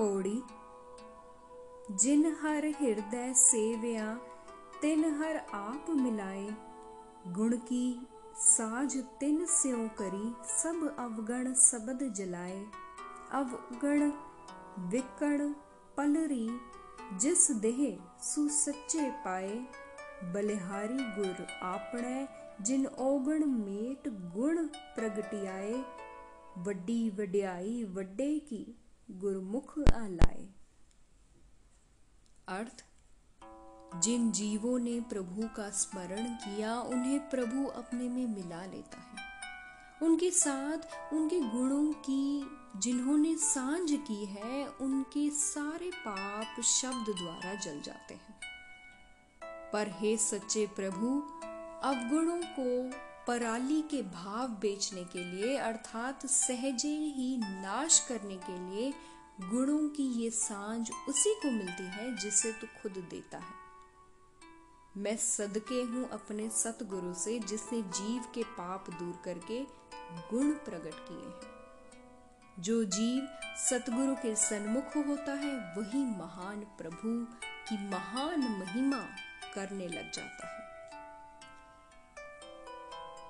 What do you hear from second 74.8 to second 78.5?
होता है, वही महान प्रभु की महान